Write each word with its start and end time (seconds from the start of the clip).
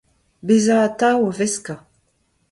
bezañ 0.45 0.79
atav 0.87 1.17
o 1.27 1.29
veskañ 1.37 1.79